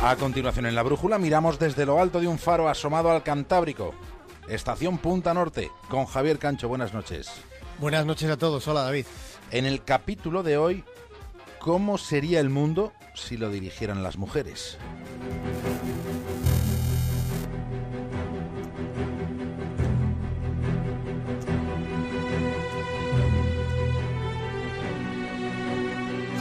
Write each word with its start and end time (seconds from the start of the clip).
A 0.00 0.14
continuación 0.14 0.66
en 0.66 0.76
la 0.76 0.84
brújula 0.84 1.18
miramos 1.18 1.58
desde 1.58 1.84
lo 1.84 2.00
alto 2.00 2.20
de 2.20 2.28
un 2.28 2.38
faro 2.38 2.68
asomado 2.68 3.10
al 3.10 3.24
Cantábrico. 3.24 3.94
Estación 4.48 4.98
Punta 4.98 5.34
Norte, 5.34 5.72
con 5.88 6.06
Javier 6.06 6.38
Cancho. 6.38 6.68
Buenas 6.68 6.94
noches. 6.94 7.28
Buenas 7.80 8.06
noches 8.06 8.30
a 8.30 8.36
todos. 8.36 8.68
Hola 8.68 8.82
David. 8.82 9.06
En 9.50 9.66
el 9.66 9.82
capítulo 9.82 10.44
de 10.44 10.56
hoy, 10.56 10.84
¿cómo 11.58 11.98
sería 11.98 12.38
el 12.38 12.48
mundo 12.48 12.92
si 13.14 13.36
lo 13.36 13.50
dirigieran 13.50 14.04
las 14.04 14.18
mujeres? 14.18 14.78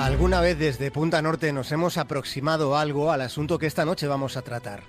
Alguna 0.08 0.40
vez 0.40 0.58
desde 0.58 0.90
Punta 0.90 1.22
Norte 1.22 1.52
nos 1.52 1.70
hemos 1.74 1.98
aproximado 1.98 2.78
algo 2.78 3.12
al 3.12 3.20
asunto 3.20 3.60
que 3.60 3.66
esta 3.66 3.84
noche 3.84 4.08
vamos 4.08 4.38
a 4.38 4.42
tratar. 4.42 4.84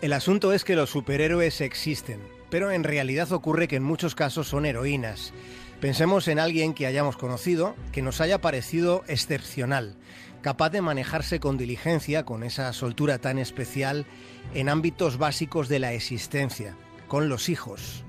El 0.00 0.12
asunto 0.12 0.52
es 0.52 0.62
que 0.62 0.76
los 0.76 0.88
superhéroes 0.88 1.60
existen, 1.60 2.20
pero 2.48 2.70
en 2.70 2.84
realidad 2.84 3.32
ocurre 3.32 3.66
que 3.66 3.74
en 3.74 3.82
muchos 3.82 4.14
casos 4.14 4.46
son 4.46 4.64
heroínas. 4.64 5.32
Pensemos 5.80 6.28
en 6.28 6.38
alguien 6.38 6.74
que 6.74 6.86
hayamos 6.86 7.16
conocido, 7.16 7.74
que 7.90 8.02
nos 8.02 8.20
haya 8.20 8.40
parecido 8.40 9.02
excepcional, 9.08 9.96
capaz 10.42 10.70
de 10.70 10.80
manejarse 10.80 11.40
con 11.40 11.58
diligencia, 11.58 12.24
con 12.24 12.44
esa 12.44 12.72
soltura 12.72 13.18
tan 13.18 13.38
especial, 13.38 14.06
en 14.54 14.68
ámbitos 14.68 15.18
básicos 15.18 15.68
de 15.68 15.80
la 15.80 15.92
existencia, 15.92 16.76
con 17.08 17.28
los 17.28 17.48
hijos, 17.48 18.04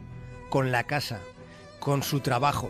con 0.51 0.71
la 0.71 0.83
casa, 0.83 1.19
con 1.79 2.03
su 2.03 2.19
trabajo, 2.19 2.69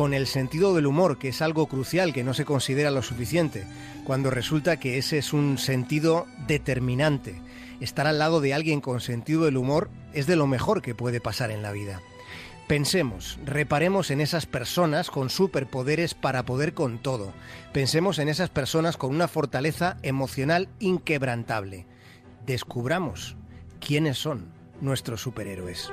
con 0.00 0.14
el 0.14 0.26
sentido 0.26 0.74
del 0.74 0.86
humor, 0.86 1.18
que 1.18 1.28
es 1.28 1.42
algo 1.42 1.66
crucial 1.66 2.14
que 2.14 2.24
no 2.24 2.32
se 2.32 2.46
considera 2.46 2.90
lo 2.90 3.02
suficiente, 3.02 3.66
cuando 4.06 4.30
resulta 4.30 4.78
que 4.78 4.96
ese 4.96 5.18
es 5.18 5.34
un 5.34 5.58
sentido 5.58 6.26
determinante. 6.46 7.42
Estar 7.82 8.06
al 8.06 8.18
lado 8.18 8.40
de 8.40 8.54
alguien 8.54 8.80
con 8.80 9.02
sentido 9.02 9.44
del 9.44 9.58
humor 9.58 9.90
es 10.14 10.26
de 10.26 10.36
lo 10.36 10.46
mejor 10.46 10.80
que 10.80 10.94
puede 10.94 11.20
pasar 11.20 11.50
en 11.50 11.60
la 11.60 11.72
vida. 11.72 12.00
Pensemos, 12.66 13.38
reparemos 13.44 14.10
en 14.10 14.22
esas 14.22 14.46
personas 14.46 15.10
con 15.10 15.28
superpoderes 15.28 16.14
para 16.14 16.46
poder 16.46 16.72
con 16.72 16.96
todo. 16.96 17.34
Pensemos 17.74 18.18
en 18.18 18.30
esas 18.30 18.48
personas 18.48 18.96
con 18.96 19.14
una 19.14 19.28
fortaleza 19.28 19.98
emocional 20.02 20.70
inquebrantable. 20.78 21.84
Descubramos 22.46 23.36
quiénes 23.86 24.16
son 24.16 24.46
nuestros 24.80 25.20
superhéroes. 25.20 25.92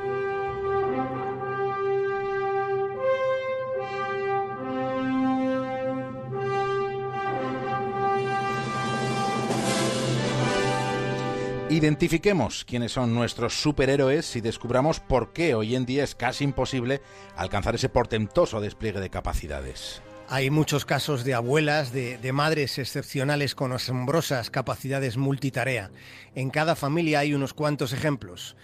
Identifiquemos 11.77 12.65
quiénes 12.65 12.93
son 12.93 13.13
nuestros 13.13 13.61
superhéroes 13.61 14.35
y 14.35 14.41
descubramos 14.41 14.99
por 14.99 15.31
qué 15.31 15.53
hoy 15.53 15.75
en 15.75 15.85
día 15.85 16.03
es 16.03 16.15
casi 16.15 16.43
imposible 16.43 17.01
alcanzar 17.35 17.75
ese 17.75 17.87
portentoso 17.87 18.59
despliegue 18.59 18.99
de 18.99 19.11
capacidades. 19.11 20.01
Hay 20.27 20.49
muchos 20.49 20.85
casos 20.85 21.23
de 21.23 21.35
abuelas, 21.35 21.93
de, 21.93 22.31
madres 22.33 22.79
excepcionales 22.79 23.53
con 23.53 23.73
asombrosas 23.73 24.49
capacidades 24.49 25.17
multitarea. 25.17 25.91
En 26.33 26.49
cada 26.49 26.75
familia 26.75 27.19
hay 27.19 27.35
unos 27.35 27.53
cuantos 27.53 27.93
ejemplos. 27.93 28.57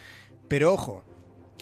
Pero 0.48 0.74
ojo, 0.74 1.04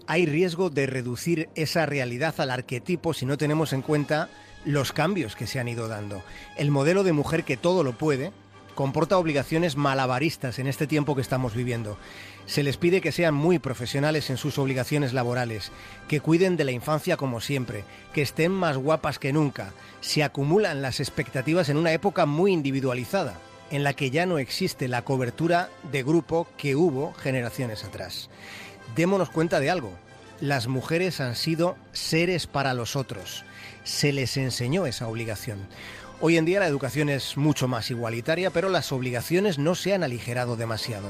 hay 0.07 0.25
riesgo 0.25 0.69
de 0.69 0.85
reducir 0.87 1.49
esa 1.55 1.85
realidad 1.85 2.33
al 2.39 2.51
arquetipo 2.51 3.13
si 3.13 3.25
no 3.25 3.37
tenemos 3.37 3.73
en 3.73 3.81
cuenta 3.81 4.29
los 4.63 4.93
cambios 4.93 5.35
que 5.35 5.47
se 5.47 5.59
han 5.59 5.67
ido 5.67 5.89
dando. 5.89 6.23
El 6.55 6.71
modelo 6.71 7.03
de 7.03 7.11
mujer 7.11 7.43
que 7.43 7.57
todo 7.57 7.83
lo 7.83 7.97
puede, 7.97 8.31
comporta 8.75 9.17
obligaciones 9.17 9.75
malabaristas 9.75 10.59
en 10.59 10.67
este 10.67 10.87
tiempo 10.87 11.15
que 11.15 11.21
estamos 11.21 11.53
viviendo. 11.55 11.97
Se 12.45 12.63
les 12.63 12.77
pide 12.77 13.01
que 13.01 13.11
sean 13.11 13.33
muy 13.33 13.59
profesionales 13.59 14.29
en 14.29 14.37
sus 14.37 14.57
obligaciones 14.57 15.13
laborales, 15.13 15.71
que 16.07 16.19
cuiden 16.19 16.57
de 16.57 16.63
la 16.63 16.71
infancia 16.71 17.17
como 17.17 17.41
siempre, 17.41 17.83
que 18.13 18.21
estén 18.21 18.51
más 18.51 18.77
guapas 18.77 19.19
que 19.19 19.33
nunca. 19.33 19.73
Se 20.01 20.23
acumulan 20.23 20.81
las 20.81 20.99
expectativas 20.99 21.69
en 21.69 21.77
una 21.77 21.93
época 21.93 22.25
muy 22.25 22.51
individualizada, 22.51 23.39
en 23.69 23.83
la 23.83 23.93
que 23.93 24.11
ya 24.11 24.25
no 24.25 24.37
existe 24.37 24.87
la 24.87 25.03
cobertura 25.03 25.69
de 25.91 26.03
grupo 26.03 26.47
que 26.57 26.75
hubo 26.75 27.13
generaciones 27.13 27.83
atrás. 27.83 28.29
Démonos 28.95 29.29
cuenta 29.29 29.59
de 29.59 29.69
algo. 29.69 29.93
Las 30.41 30.67
mujeres 30.67 31.21
han 31.21 31.35
sido 31.35 31.77
seres 31.93 32.47
para 32.47 32.73
los 32.73 32.95
otros. 32.95 33.45
Se 33.83 34.11
les 34.11 34.37
enseñó 34.37 34.85
esa 34.85 35.07
obligación. 35.07 35.59
Hoy 36.23 36.37
en 36.37 36.45
día 36.45 36.59
la 36.59 36.67
educación 36.67 37.09
es 37.09 37.35
mucho 37.35 37.67
más 37.67 37.89
igualitaria, 37.89 38.51
pero 38.51 38.69
las 38.69 38.91
obligaciones 38.91 39.57
no 39.57 39.73
se 39.73 39.95
han 39.95 40.03
aligerado 40.03 40.55
demasiado. 40.55 41.09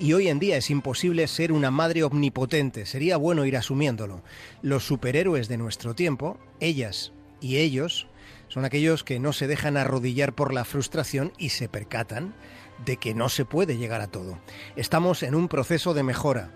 Y 0.00 0.14
hoy 0.14 0.26
en 0.26 0.40
día 0.40 0.56
es 0.56 0.68
imposible 0.68 1.28
ser 1.28 1.52
una 1.52 1.70
madre 1.70 2.02
omnipotente, 2.02 2.84
sería 2.84 3.16
bueno 3.16 3.44
ir 3.44 3.56
asumiéndolo. 3.56 4.20
Los 4.60 4.84
superhéroes 4.84 5.46
de 5.46 5.58
nuestro 5.58 5.94
tiempo, 5.94 6.40
ellas 6.58 7.12
y 7.40 7.58
ellos, 7.58 8.08
son 8.48 8.64
aquellos 8.64 9.04
que 9.04 9.20
no 9.20 9.32
se 9.32 9.46
dejan 9.46 9.76
arrodillar 9.76 10.34
por 10.34 10.52
la 10.52 10.64
frustración 10.64 11.32
y 11.38 11.50
se 11.50 11.68
percatan 11.68 12.34
de 12.84 12.96
que 12.96 13.14
no 13.14 13.28
se 13.28 13.44
puede 13.44 13.76
llegar 13.76 14.00
a 14.00 14.08
todo. 14.08 14.40
Estamos 14.74 15.22
en 15.22 15.36
un 15.36 15.46
proceso 15.46 15.94
de 15.94 16.02
mejora, 16.02 16.50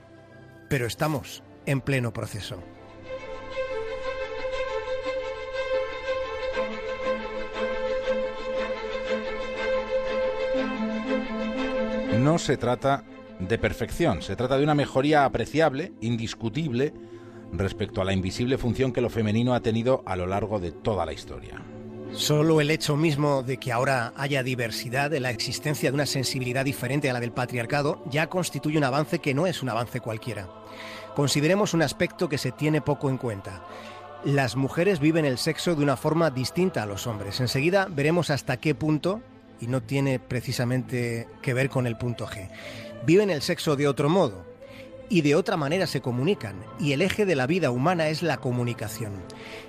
pero 0.68 0.86
estamos 0.86 1.44
en 1.66 1.80
pleno 1.80 2.12
proceso. 2.12 2.64
No 12.22 12.38
se 12.38 12.56
trata 12.56 13.04
de 13.38 13.58
perfección, 13.58 14.22
se 14.22 14.36
trata 14.36 14.56
de 14.56 14.64
una 14.64 14.74
mejoría 14.74 15.24
apreciable, 15.24 15.92
indiscutible, 16.00 16.94
respecto 17.52 18.00
a 18.00 18.04
la 18.04 18.12
invisible 18.12 18.56
función 18.56 18.92
que 18.92 19.00
lo 19.00 19.10
femenino 19.10 19.54
ha 19.54 19.60
tenido 19.60 20.02
a 20.06 20.16
lo 20.16 20.26
largo 20.26 20.58
de 20.58 20.72
toda 20.72 21.04
la 21.04 21.12
historia. 21.12 21.62
Solo 22.12 22.60
el 22.60 22.70
hecho 22.70 22.96
mismo 22.96 23.42
de 23.42 23.56
que 23.56 23.72
ahora 23.72 24.12
haya 24.16 24.42
diversidad, 24.42 25.10
de 25.10 25.20
la 25.20 25.30
existencia 25.30 25.90
de 25.90 25.94
una 25.94 26.06
sensibilidad 26.06 26.64
diferente 26.64 27.08
a 27.08 27.12
la 27.12 27.20
del 27.20 27.32
patriarcado, 27.32 28.02
ya 28.10 28.28
constituye 28.28 28.78
un 28.78 28.84
avance 28.84 29.18
que 29.18 29.34
no 29.34 29.46
es 29.46 29.62
un 29.62 29.70
avance 29.70 30.00
cualquiera. 30.00 30.48
Consideremos 31.16 31.74
un 31.74 31.82
aspecto 31.82 32.28
que 32.28 32.38
se 32.38 32.52
tiene 32.52 32.82
poco 32.82 33.08
en 33.08 33.16
cuenta. 33.16 33.64
Las 34.24 34.56
mujeres 34.56 35.00
viven 35.00 35.24
el 35.24 35.38
sexo 35.38 35.74
de 35.74 35.82
una 35.82 35.96
forma 35.96 36.30
distinta 36.30 36.82
a 36.82 36.86
los 36.86 37.06
hombres. 37.06 37.40
Enseguida 37.40 37.88
veremos 37.90 38.30
hasta 38.30 38.58
qué 38.58 38.74
punto 38.74 39.22
y 39.62 39.68
no 39.68 39.80
tiene 39.80 40.18
precisamente 40.18 41.28
que 41.40 41.54
ver 41.54 41.70
con 41.70 41.86
el 41.86 41.96
punto 41.96 42.26
G. 42.26 42.50
Viven 43.06 43.30
el 43.30 43.42
sexo 43.42 43.76
de 43.76 43.86
otro 43.86 44.08
modo 44.08 44.44
y 45.08 45.20
de 45.20 45.36
otra 45.36 45.56
manera 45.56 45.86
se 45.86 46.00
comunican, 46.00 46.56
y 46.80 46.92
el 46.92 47.02
eje 47.02 47.26
de 47.26 47.36
la 47.36 47.46
vida 47.46 47.70
humana 47.70 48.08
es 48.08 48.22
la 48.22 48.38
comunicación. 48.38 49.12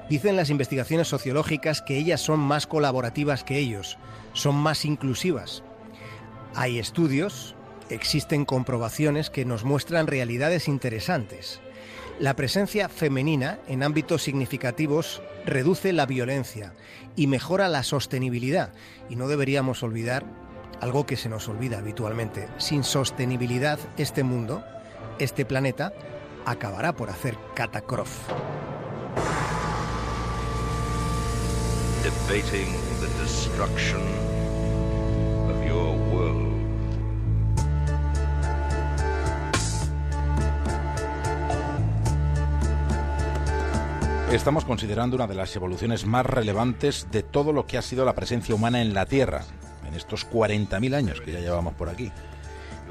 Dicen 0.09 0.35
las 0.35 0.49
investigaciones 0.49 1.07
sociológicas 1.07 1.81
que 1.81 1.97
ellas 1.97 2.21
son 2.21 2.39
más 2.39 2.65
colaborativas 2.65 3.43
que 3.43 3.57
ellos, 3.57 3.97
son 4.33 4.55
más 4.55 4.83
inclusivas. 4.83 5.63
Hay 6.55 6.79
estudios, 6.79 7.55
existen 7.89 8.45
comprobaciones 8.45 9.29
que 9.29 9.45
nos 9.45 9.63
muestran 9.63 10.07
realidades 10.07 10.67
interesantes. 10.67 11.61
La 12.19 12.35
presencia 12.35 12.89
femenina 12.89 13.59
en 13.67 13.83
ámbitos 13.83 14.23
significativos 14.23 15.21
reduce 15.45 15.93
la 15.93 16.05
violencia 16.05 16.73
y 17.15 17.27
mejora 17.27 17.67
la 17.67 17.83
sostenibilidad. 17.83 18.73
Y 19.09 19.15
no 19.15 19.27
deberíamos 19.27 19.83
olvidar 19.83 20.23
algo 20.79 21.05
que 21.05 21.17
se 21.17 21.29
nos 21.29 21.47
olvida 21.49 21.79
habitualmente. 21.79 22.47
Sin 22.57 22.83
sostenibilidad, 22.83 23.79
este 23.97 24.23
mundo, 24.23 24.63
este 25.19 25.45
planeta, 25.45 25.93
acabará 26.45 26.93
por 26.95 27.09
hacer 27.09 27.37
catacrof. 27.55 28.09
Debating 32.03 32.73
the 32.99 33.07
destruction 33.21 34.01
Estamos 44.33 44.65
considerando 44.65 45.15
una 45.15 45.27
de 45.27 45.35
las 45.35 45.55
evoluciones 45.55 46.07
más 46.07 46.25
relevantes 46.25 47.07
de 47.11 47.21
todo 47.21 47.53
lo 47.53 47.67
que 47.67 47.77
ha 47.77 47.83
sido 47.83 48.03
la 48.03 48.15
presencia 48.15 48.55
humana 48.55 48.81
en 48.81 48.95
la 48.95 49.05
Tierra, 49.05 49.45
en 49.87 49.93
estos 49.93 50.27
40.000 50.27 50.95
años 50.95 51.21
que 51.21 51.31
ya 51.31 51.39
llevamos 51.39 51.75
por 51.75 51.87
aquí. 51.87 52.11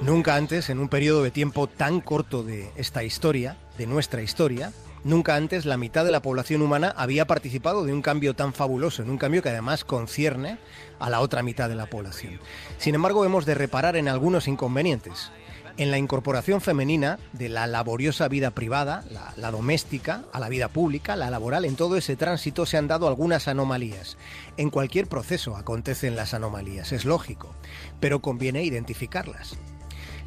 Nunca 0.01 0.37
antes, 0.37 0.71
en 0.71 0.79
un 0.79 0.89
periodo 0.89 1.25
de 1.25 1.33
tiempo 1.33 1.67
tan 1.67 2.01
corto 2.01 2.45
de 2.45 2.71
esta 2.77 3.03
historia, 3.03 3.57
de 3.77 3.89
nuestra 3.89 4.23
historia, 4.23 4.73
nunca 5.03 5.35
antes 5.35 5.65
la 5.67 5.77
mitad 5.77 6.05
de 6.05 6.13
la 6.13 6.23
población 6.23 6.63
humana 6.63 6.95
había 6.97 7.27
participado 7.27 7.85
de 7.85 7.93
un 7.93 8.03
cambio 8.03 8.35
tan 8.35 8.53
fabuloso, 8.53 9.03
en 9.03 9.11
un 9.11 9.19
cambio 9.19 9.43
que 9.43 9.49
además 9.49 9.85
concierne 9.85 10.59
a 11.01 11.11
la 11.11 11.21
otra 11.21 11.43
mitad 11.43 11.69
de 11.69 11.75
la 11.75 11.87
población. 11.87 12.39
Sin 12.79 12.95
embargo, 12.95 13.25
hemos 13.25 13.47
de 13.47 13.57
reparar 13.57 13.97
en 13.97 14.07
algunos 14.07 14.47
inconvenientes. 14.47 15.33
En 15.79 15.91
la 15.91 15.99
incorporación 15.99 16.61
femenina 16.61 17.19
de 17.33 17.49
la 17.49 17.67
laboriosa 17.67 18.29
vida 18.29 18.51
privada, 18.51 19.05
la, 19.37 19.51
doméstica, 19.51 20.25
a 20.33 20.39
la 20.39 20.51
vida 20.51 20.69
pública, 20.69 21.17
la 21.17 21.31
laboral, 21.31 21.65
en 21.65 21.77
todo 21.77 21.97
ese 21.97 22.15
tránsito 22.15 22.67
se 22.67 22.77
han 22.77 22.89
dado 22.89 23.09
algunas 23.09 23.49
anomalías. 23.49 24.19
En 24.59 24.69
cualquier 24.69 25.07
proceso 25.07 25.57
acontecen 25.57 26.15
las 26.15 26.35
anomalías, 26.35 26.93
es 26.93 27.05
lógico, 27.05 27.55
pero 28.01 28.21
conviene 28.21 28.65
identificarlas. 28.65 29.57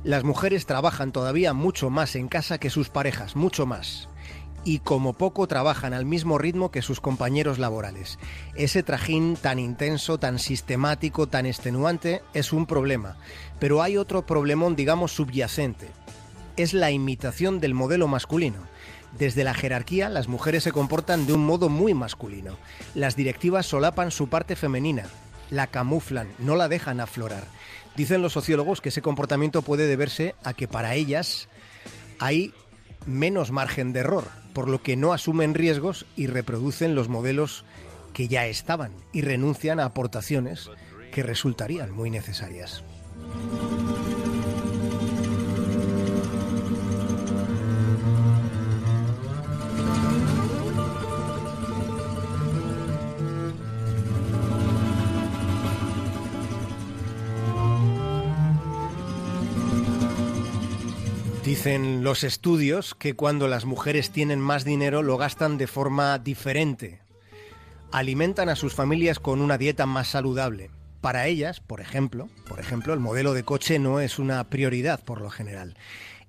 Las 0.04 0.24
mujeres 0.24 0.66
trabajan 0.66 1.12
todavía 1.12 1.54
mucho 1.54 1.90
más 1.90 2.16
en 2.16 2.28
casa 2.28 2.58
que 2.58 2.70
sus 2.70 2.90
parejas, 2.90 3.36
mucho 3.36 3.66
más 3.66 4.10
y 4.66 4.80
como 4.80 5.14
poco 5.14 5.48
trabajan 5.48 5.94
al 5.94 6.06
mismo 6.06 6.38
ritmo 6.38 6.72
que 6.72 6.82
sus 6.82 7.00
compañeros 7.00 7.60
laborales. 7.60 8.18
Ese 8.56 8.84
trajín 8.84 9.38
tan 9.38 9.60
intenso, 9.60 10.18
tan 10.18 10.40
sistemático, 10.40 11.28
tan 11.28 11.46
extenuante 11.46 12.24
es 12.34 12.52
un 12.52 12.66
problema. 12.66 13.16
Pero 13.60 13.82
hay 13.82 13.96
otro 13.96 14.26
problemón, 14.26 14.76
digamos, 14.76 15.14
subyacente. 15.14 15.88
Es 16.58 16.74
la 16.74 16.90
imitación 16.92 17.60
del 17.60 17.76
modelo 17.76 18.08
masculino. 18.08 18.58
Desde 19.18 19.44
la 19.44 19.54
jerarquía, 19.54 20.10
las 20.10 20.28
mujeres 20.28 20.64
se 20.64 20.72
comportan 20.72 21.28
de 21.28 21.34
un 21.34 21.46
modo 21.46 21.70
muy 21.70 21.94
masculino. 21.94 22.58
Las 22.96 23.16
directivas 23.16 23.68
solapan 23.68 24.10
su 24.10 24.30
parte 24.30 24.56
femenina, 24.56 25.06
la 25.52 25.68
camuflan, 25.68 26.28
no 26.40 26.56
la 26.56 26.68
dejan 26.68 27.00
aflorar. 27.00 27.44
Dicen 27.96 28.22
los 28.22 28.34
sociólogos 28.34 28.82
que 28.82 28.90
ese 28.90 29.02
comportamiento 29.02 29.62
puede 29.62 29.88
deberse 29.88 30.36
a 30.44 30.54
que 30.54 30.68
para 30.68 30.96
ellas 30.96 31.48
hay 32.20 32.54
menos 33.06 33.52
margen 33.52 33.94
de 33.94 34.02
error, 34.02 34.26
por 34.54 34.68
lo 34.68 34.82
que 34.82 34.96
no 34.96 35.14
asumen 35.14 35.54
riesgos 35.54 36.06
y 36.16 36.28
reproducen 36.28 36.96
los 36.96 37.10
modelos 37.10 37.66
que 38.14 38.28
ya 38.28 38.48
estaban 38.48 38.92
y 39.12 39.22
renuncian 39.22 39.80
a 39.80 39.86
aportaciones 39.86 40.70
que 41.12 41.24
resultarían 41.24 41.92
muy 41.92 42.10
necesarias. 42.10 42.84
Dicen 61.56 62.04
los 62.04 62.26
estudios 62.26 62.96
que 62.96 63.14
cuando 63.14 63.48
las 63.48 63.64
mujeres 63.64 64.12
tienen 64.12 64.42
más 64.42 64.66
dinero 64.66 65.02
lo 65.02 65.16
gastan 65.16 65.58
de 65.58 65.68
forma 65.68 66.20
diferente. 66.20 67.00
Alimentan 67.94 68.50
a 68.50 68.58
sus 68.58 68.74
familias 68.74 69.20
con 69.20 69.40
una 69.40 69.58
dieta 69.58 69.86
más 69.86 70.10
saludable. 70.10 70.70
Para 71.00 71.28
ellas, 71.28 71.62
por 71.62 71.80
ejemplo, 71.80 72.28
por 72.46 72.60
ejemplo, 72.60 72.94
el 72.94 73.00
modelo 73.00 73.34
de 73.34 73.44
coche 73.44 73.80
no 73.80 74.02
es 74.02 74.20
una 74.20 74.44
prioridad 74.50 75.02
por 75.02 75.22
lo 75.22 75.30
general. 75.30 75.78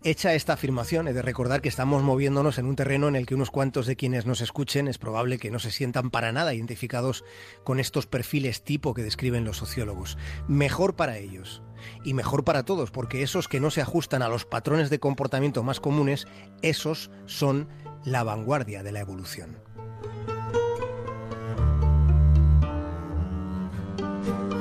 Hecha 0.05 0.33
esta 0.33 0.53
afirmación, 0.53 1.09
he 1.09 1.13
de 1.13 1.23
recordar 1.23 1.61
que 1.61 1.71
estamos 1.71 2.05
moviéndonos 2.05 2.59
en 2.59 2.67
un 2.67 2.77
terreno 2.77 3.09
en 3.09 3.17
el 3.17 3.27
que 3.27 3.35
unos 3.35 3.51
cuantos 3.51 3.87
de 3.87 3.97
quienes 3.97 4.27
nos 4.27 4.41
escuchen 4.41 4.87
es 4.87 4.99
probable 4.99 5.39
que 5.39 5.51
no 5.51 5.59
se 5.59 5.73
sientan 5.73 6.13
para 6.13 6.31
nada 6.31 6.55
identificados 6.55 7.25
con 7.65 7.81
estos 7.81 8.07
perfiles 8.07 8.63
tipo 8.63 8.95
que 8.95 9.03
describen 9.03 9.45
los 9.45 9.57
sociólogos. 9.57 10.19
Mejor 10.47 10.95
para 10.95 11.19
ellos 11.19 11.63
y 12.05 12.15
mejor 12.15 12.45
para 12.45 12.65
todos, 12.65 12.91
porque 12.91 13.23
esos 13.23 13.49
que 13.49 13.61
no 13.61 13.71
se 13.71 13.81
ajustan 13.81 14.23
a 14.23 14.29
los 14.29 14.45
patrones 14.45 14.91
de 14.91 15.01
comportamiento 15.01 15.63
más 15.63 15.81
comunes, 15.81 16.27
esos 16.63 17.11
son 17.27 17.69
la 18.05 18.23
vanguardia 18.23 18.83
de 18.83 18.93
la 18.93 19.01
evolución. 19.01 19.59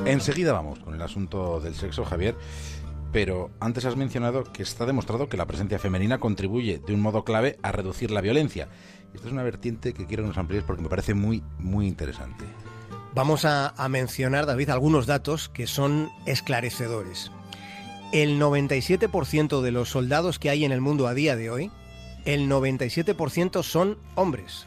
Enseguida 0.04 0.52
vamos 0.52 0.78
con 0.78 0.94
el 0.94 1.02
asunto 1.02 1.58
del 1.60 1.74
sexo, 1.74 2.04
Javier, 2.04 2.36
pero 3.12 3.50
antes 3.58 3.84
has 3.86 3.96
mencionado 3.96 4.44
que 4.44 4.62
está 4.62 4.86
demostrado 4.86 5.28
que 5.28 5.36
la 5.36 5.46
presencia 5.46 5.78
femenina 5.78 6.18
contribuye 6.18 6.78
de 6.78 6.94
un 6.94 7.00
modo 7.00 7.24
clave 7.24 7.58
a 7.62 7.72
reducir 7.72 8.10
la 8.10 8.20
violencia. 8.20 8.68
Esto 9.14 9.26
es 9.26 9.32
una 9.32 9.42
vertiente 9.42 9.94
que 9.94 10.06
quiero 10.06 10.22
que 10.22 10.28
nos 10.28 10.38
amplíes 10.38 10.64
porque 10.64 10.82
me 10.82 10.88
parece 10.88 11.14
muy, 11.14 11.42
muy 11.58 11.88
interesante. 11.88 12.44
Vamos 13.16 13.44
a, 13.46 13.72
mencionar, 13.88 14.44
David, 14.44 14.68
algunos 14.68 15.06
datos 15.06 15.48
que 15.48 15.66
son 15.66 16.10
esclarecedores. 16.26 17.32
El 18.12 18.38
97% 18.38 19.62
de 19.62 19.72
los 19.72 19.88
soldados 19.88 20.38
que 20.38 20.50
hay 20.50 20.66
en 20.66 20.72
el 20.72 20.82
mundo 20.82 21.06
a 21.06 21.14
día 21.14 21.34
de 21.34 21.48
hoy, 21.48 21.70
el 22.26 22.46
97% 22.46 23.62
son 23.62 23.96
hombres. 24.16 24.66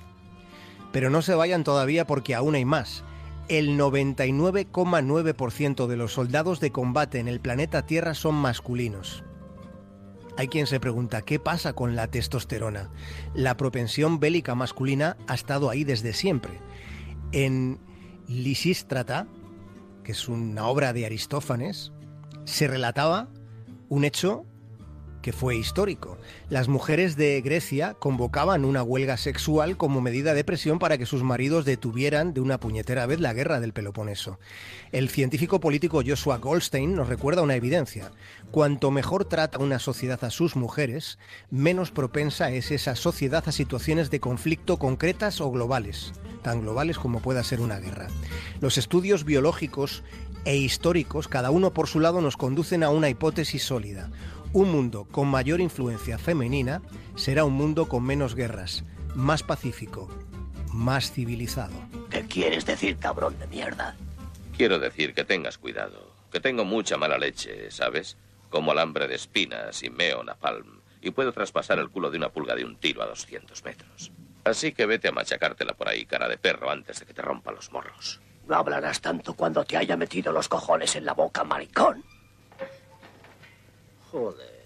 Pero 0.91 1.11
no 1.11 1.21
se 1.21 1.35
vayan 1.35 1.63
todavía 1.63 2.07
porque 2.07 2.33
aún 2.33 2.55
hay 2.55 2.65
más. 2.65 3.03
El 3.49 3.77
99,9% 3.77 5.85
de 5.85 5.95
los 5.95 6.13
soldados 6.13 6.59
de 6.59 6.71
combate 6.71 7.19
en 7.19 7.27
el 7.27 7.39
planeta 7.39 7.85
Tierra 7.85 8.15
son 8.15 8.33
masculinos. 8.33 9.23
Hay 10.37 10.47
quien 10.47 10.65
se 10.65 10.79
pregunta, 10.79 11.21
¿qué 11.21 11.37
pasa 11.37 11.73
con 11.73 11.95
la 11.95 12.07
testosterona? 12.07 12.89
La 13.35 13.57
propensión 13.57 14.19
bélica 14.19 14.55
masculina 14.55 15.17
ha 15.27 15.35
estado 15.35 15.69
ahí 15.69 15.83
desde 15.83 16.13
siempre. 16.13 16.59
En 17.31 17.87
Lisístrata, 18.29 19.27
que 20.03 20.11
es 20.11 20.29
una 20.29 20.67
obra 20.67 20.93
de 20.93 21.05
Aristófanes, 21.05 21.91
se 22.45 22.67
relataba 22.67 23.27
un 23.89 24.05
hecho 24.05 24.45
que 25.21 25.33
fue 25.33 25.57
histórico. 25.57 26.17
Las 26.49 26.67
mujeres 26.67 27.15
de 27.15 27.41
Grecia 27.41 27.95
convocaban 27.99 28.65
una 28.65 28.83
huelga 28.83 29.17
sexual 29.17 29.77
como 29.77 30.01
medida 30.01 30.33
de 30.33 30.43
presión 30.43 30.79
para 30.79 30.97
que 30.97 31.05
sus 31.05 31.23
maridos 31.23 31.65
detuvieran 31.65 32.33
de 32.33 32.41
una 32.41 32.59
puñetera 32.59 33.05
vez 33.05 33.19
la 33.19 33.33
guerra 33.33 33.59
del 33.59 33.73
Peloponeso. 33.73 34.39
El 34.91 35.09
científico 35.09 35.59
político 35.59 36.01
Joshua 36.05 36.37
Goldstein 36.37 36.95
nos 36.95 37.09
recuerda 37.09 37.41
una 37.41 37.55
evidencia. 37.55 38.11
Cuanto 38.51 38.91
mejor 38.91 39.25
trata 39.25 39.59
una 39.59 39.79
sociedad 39.79 40.23
a 40.23 40.29
sus 40.29 40.55
mujeres, 40.55 41.19
menos 41.51 41.91
propensa 41.91 42.51
es 42.51 42.71
esa 42.71 42.95
sociedad 42.95 43.43
a 43.47 43.51
situaciones 43.51 44.09
de 44.09 44.19
conflicto 44.19 44.77
concretas 44.77 45.41
o 45.41 45.51
globales, 45.51 46.13
tan 46.41 46.61
globales 46.61 46.97
como 46.97 47.21
pueda 47.21 47.43
ser 47.43 47.61
una 47.61 47.79
guerra. 47.79 48.07
Los 48.61 48.77
estudios 48.77 49.25
biológicos 49.25 50.03
e 50.45 50.55
históricos, 50.55 51.27
cada 51.27 51.51
uno 51.51 51.73
por 51.73 51.87
su 51.87 51.99
lado, 51.99 52.21
nos 52.21 52.37
conducen 52.37 52.83
a 52.83 52.89
una 52.89 53.09
hipótesis 53.09 53.63
sólida 53.63 54.09
un 54.53 54.71
mundo 54.71 55.07
con 55.11 55.27
mayor 55.27 55.61
influencia 55.61 56.17
femenina 56.17 56.81
será 57.15 57.43
un 57.45 57.53
mundo 57.53 57.87
con 57.87 58.03
menos 58.03 58.35
guerras, 58.35 58.83
más 59.15 59.43
pacífico, 59.43 60.09
más 60.73 61.11
civilizado. 61.11 61.73
¿Qué 62.09 62.25
quieres 62.25 62.65
decir, 62.65 62.97
cabrón 62.97 63.37
de 63.39 63.47
mierda? 63.47 63.95
Quiero 64.57 64.79
decir 64.79 65.13
que 65.13 65.23
tengas 65.23 65.57
cuidado, 65.57 66.13
que 66.31 66.39
tengo 66.39 66.65
mucha 66.65 66.97
mala 66.97 67.17
leche, 67.17 67.69
¿sabes? 67.71 68.17
Como 68.49 68.71
alambre 68.71 69.07
de 69.07 69.15
espinas 69.15 69.83
y 69.83 69.89
meo 69.89 70.23
napalm, 70.23 70.81
y 71.01 71.11
puedo 71.11 71.31
traspasar 71.31 71.79
el 71.79 71.89
culo 71.89 72.09
de 72.09 72.17
una 72.17 72.29
pulga 72.29 72.55
de 72.55 72.65
un 72.65 72.75
tiro 72.75 73.03
a 73.03 73.07
200 73.07 73.63
metros. 73.63 74.11
Así 74.43 74.71
que 74.71 74.85
vete 74.85 75.09
a 75.09 75.11
machacártela 75.11 75.73
por 75.73 75.89
ahí, 75.89 76.05
cara 76.05 76.27
de 76.27 76.37
perro, 76.37 76.71
antes 76.71 76.99
de 76.99 77.05
que 77.05 77.13
te 77.13 77.21
rompa 77.21 77.51
los 77.51 77.71
morros. 77.71 78.19
No 78.47 78.55
hablarás 78.55 78.99
tanto 78.99 79.35
cuando 79.35 79.63
te 79.63 79.77
haya 79.77 79.95
metido 79.95 80.31
los 80.31 80.49
cojones 80.49 80.95
en 80.95 81.05
la 81.05 81.13
boca, 81.13 81.43
maricón. 81.43 82.03
Joder. 84.11 84.59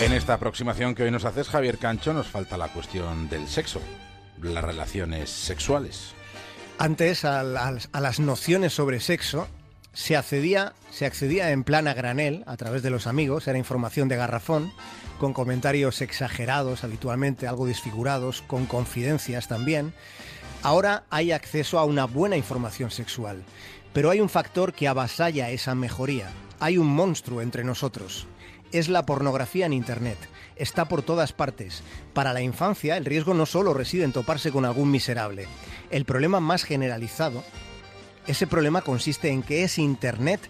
En 0.00 0.12
esta 0.12 0.34
aproximación 0.34 0.96
que 0.96 1.04
hoy 1.04 1.12
nos 1.12 1.24
haces, 1.24 1.48
Javier 1.48 1.78
Cancho, 1.78 2.12
nos 2.12 2.26
falta 2.26 2.56
la 2.56 2.72
cuestión 2.72 3.28
del 3.28 3.46
sexo, 3.46 3.80
las 4.42 4.64
relaciones 4.64 5.30
sexuales. 5.30 6.14
Antes, 6.78 7.24
a 7.24 7.44
las, 7.44 7.88
a 7.92 8.00
las 8.00 8.18
nociones 8.18 8.72
sobre 8.72 8.98
sexo, 8.98 9.46
se 9.92 10.16
accedía, 10.16 10.72
se 10.90 11.04
accedía 11.04 11.50
en 11.50 11.64
plan 11.64 11.86
a 11.86 11.94
granel, 11.94 12.44
a 12.46 12.56
través 12.56 12.82
de 12.82 12.90
los 12.90 13.06
amigos, 13.06 13.46
era 13.46 13.58
información 13.58 14.08
de 14.08 14.16
garrafón, 14.16 14.72
con 15.18 15.34
comentarios 15.34 16.00
exagerados 16.00 16.82
habitualmente, 16.82 17.46
algo 17.46 17.66
desfigurados, 17.66 18.42
con 18.42 18.66
confidencias 18.66 19.48
también. 19.48 19.92
Ahora 20.62 21.04
hay 21.10 21.32
acceso 21.32 21.78
a 21.78 21.84
una 21.84 22.06
buena 22.06 22.36
información 22.36 22.90
sexual, 22.90 23.42
pero 23.92 24.10
hay 24.10 24.20
un 24.20 24.28
factor 24.28 24.72
que 24.72 24.88
avasalla 24.88 25.50
esa 25.50 25.74
mejoría. 25.74 26.30
Hay 26.58 26.78
un 26.78 26.86
monstruo 26.86 27.42
entre 27.42 27.64
nosotros. 27.64 28.26
Es 28.72 28.88
la 28.88 29.04
pornografía 29.04 29.66
en 29.66 29.74
Internet. 29.74 30.16
Está 30.56 30.86
por 30.86 31.02
todas 31.02 31.32
partes. 31.32 31.82
Para 32.14 32.32
la 32.32 32.40
infancia, 32.40 32.96
el 32.96 33.04
riesgo 33.04 33.34
no 33.34 33.44
solo 33.44 33.74
reside 33.74 34.04
en 34.04 34.12
toparse 34.12 34.50
con 34.50 34.64
algún 34.64 34.90
miserable. 34.90 35.46
El 35.90 36.04
problema 36.04 36.40
más 36.40 36.64
generalizado 36.64 37.44
ese 38.26 38.46
problema 38.46 38.82
consiste 38.82 39.30
en 39.30 39.42
que 39.42 39.64
es 39.64 39.78
Internet 39.78 40.40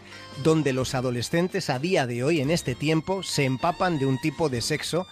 donde 0.43 0.73
los 0.73 0.95
adolescentes 0.95 1.71
a 1.71 1.79
día 1.79 2.07
de 2.07 2.23
hoy, 2.23 2.41
en 2.41 2.51
este 2.51 2.75
tiempo, 2.75 3.23
se 3.23 3.45
empapan 3.45 3.99
de 3.99 4.07
un 4.07 4.19
tipo 4.19 4.49
de 4.49 4.61
sexo 4.61 5.07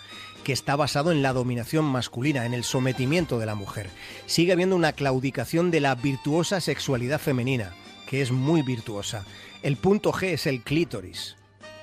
que 0.45 0.53
está 0.53 0.77
basado 0.77 1.13
en 1.13 1.23
la 1.23 1.33
dominación 1.33 1.85
masculina, 1.85 2.47
en 2.47 2.55
el 2.55 2.65
sometimiento 2.65 3.39
de 3.39 3.47
la 3.47 3.55
mujer. 3.55 3.89
Sigue 4.27 4.53
habiendo 4.53 4.77
una 4.77 4.93
claudicación 4.93 5.71
de 5.71 5.81
la 5.81 5.95
virtuosa 5.95 6.61
sexualidad 6.61 7.21
femenina, 7.21 7.75
que 8.07 8.23
es 8.23 8.31
muy 8.31 8.63
virtuosa. 8.63 9.25
El 9.63 9.77
punto 9.77 10.13
G 10.13 10.29
es 10.29 10.47
el 10.47 10.63
clítoris. 10.63 11.37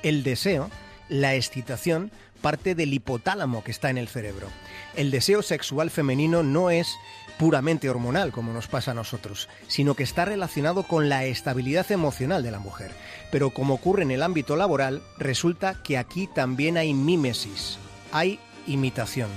El 0.04 0.24
deseo, 0.24 0.70
la 1.10 1.36
excitación, 1.36 2.12
parte 2.42 2.76
del 2.76 2.94
hipotálamo 2.94 3.64
que 3.64 3.72
está 3.72 3.90
en 3.90 3.98
el 3.98 4.08
cerebro. 4.08 4.48
El 4.96 5.12
deseo 5.12 5.42
sexual 5.42 5.90
femenino 5.90 6.44
no 6.44 6.70
es 6.70 6.96
puramente 7.38 7.90
hormonal, 7.90 8.32
como 8.32 8.54
nos 8.54 8.68
pasa 8.68 8.92
a 8.92 8.96
nosotros, 8.96 9.48
sino 9.68 9.94
que 9.94 10.04
está 10.04 10.26
relacionado 10.26 10.84
con 10.84 11.10
la 11.10 11.26
estabilidad 11.26 11.92
emocional 11.92 12.44
de 12.44 12.52
la 12.52 12.60
mujer. 12.60 12.92
Pero 13.32 13.52
como 13.52 13.76
ocurre 13.76 14.04
en 14.04 14.12
el 14.12 14.24
ámbito 14.24 14.56
laboral, 14.56 15.02
resulta 15.18 15.82
que 15.84 15.98
aquí 15.98 16.28
también 16.28 16.78
hay 16.78 16.94
mímesis, 16.94 17.78
hay 18.12 18.40
imitación. 18.66 19.30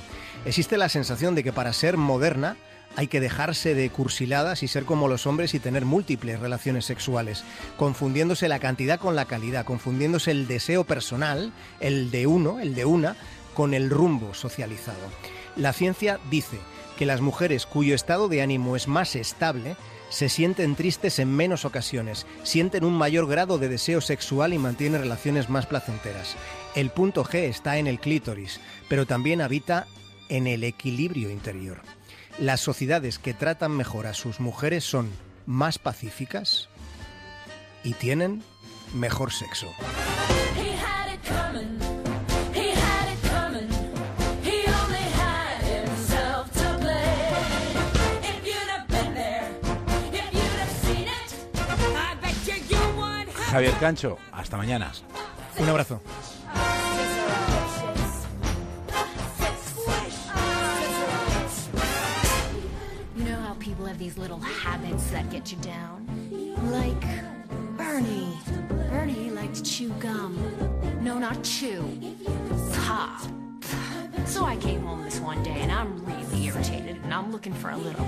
Existe 0.45 0.79
la 0.79 0.89
sensación 0.89 1.35
de 1.35 1.45
que 1.45 1.53
para 1.53 1.73
ser 1.73 1.97
moderna 1.97 2.57
hay 2.97 3.07
que 3.07 3.21
dejarse 3.21 3.75
de 3.75 3.89
cursiladas 3.91 4.63
y 4.63 4.69
ser 4.69 4.85
como 4.85 5.07
los 5.07 5.27
hombres 5.27 5.55
y 5.55 5.61
tener 5.61 5.85
múltiples 5.85 6.41
relaciones 6.41 6.85
sexuales, 6.85 7.45
confundiéndose 7.77 8.49
la 8.49 8.59
cantidad 8.59 8.99
con 8.99 9.15
la 9.15 9.27
calidad, 9.27 9.65
confundiéndose 9.65 10.33
el 10.33 10.49
deseo 10.49 10.85
personal, 10.85 11.53
el 11.79 12.11
de 12.11 12.27
uno, 12.27 12.59
el 12.59 12.75
de 12.75 12.85
una, 12.85 13.17
con 13.55 13.75
el 13.75 13.91
rumbo 13.91 14.35
socializado. 14.35 14.99
La 15.57 15.73
ciencia 15.73 16.19
dice 16.31 16.59
que 17.01 17.07
las 17.07 17.23
mujeres 17.23 17.65
cuyo 17.65 17.95
estado 17.95 18.29
de 18.29 18.43
ánimo 18.43 18.77
es 18.77 18.87
más 18.87 19.17
estable 19.17 19.75
se 20.11 20.29
sienten 20.29 20.77
tristes 20.77 21.19
en 21.19 21.35
menos 21.35 21.65
ocasiones, 21.65 22.27
sienten 22.43 22.85
un 22.85 22.93
mayor 22.93 23.27
grado 23.27 23.57
de 23.57 23.71
deseo 23.71 24.03
sexual 24.03 24.53
y 24.53 24.59
mantienen 24.59 25.01
relaciones 25.01 25.49
más 25.49 25.65
placenteras. 25.65 26.37
El 26.75 26.91
punto 26.91 27.25
G 27.25 27.45
está 27.45 27.79
en 27.79 27.87
el 27.87 28.01
clítoris, 28.01 28.61
pero 28.91 29.07
también 29.07 29.41
habita 29.41 29.87
en 30.29 30.47
el 30.47 30.63
equilibrio 30.63 31.31
interior. 31.31 31.81
Las 32.39 32.61
sociedades 32.61 33.19
que 33.19 33.33
tratan 33.33 33.73
mejor 33.73 34.07
a 34.07 34.13
sus 34.13 34.39
mujeres 34.39 34.85
son 34.85 35.09
más 35.47 35.79
pacíficas 35.79 36.69
y 37.83 37.95
tienen 37.95 38.43
mejor 38.93 39.33
sexo. 39.33 39.69
Javier 53.51 53.77
Cancho, 53.81 54.17
hasta 54.31 54.57
mañana. 54.57 54.93
Un 55.59 55.69
abrazo. 55.69 56.01
You 63.17 63.25
know 63.25 63.41
how 63.41 63.55
people 63.55 63.87
have 63.87 63.99
these 63.99 64.17
little 64.17 64.39
habits 64.39 65.11
that 65.11 65.29
get 65.31 65.51
you 65.51 65.59
down? 65.59 66.07
Like 66.71 67.05
Bernie. 67.77 68.39
Bernie 68.89 69.31
liked 69.31 69.57
to 69.57 69.63
chew 69.65 69.89
gum. 69.99 70.39
No, 71.03 71.19
not 71.19 71.43
chew. 71.43 71.83
Pop. 72.73 73.21
So 74.27 74.45
I 74.45 74.57
came 74.59 74.83
home 74.83 75.03
this 75.03 75.19
one 75.19 75.43
day 75.43 75.59
and 75.59 75.73
I'm 75.73 76.07
really 76.07 76.47
irritated 76.47 77.03
and 77.03 77.13
I'm 77.13 77.33
looking 77.33 77.53
for 77.53 77.71
a 77.71 77.77
little 77.77 77.99